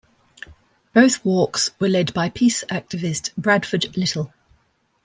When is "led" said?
1.87-2.11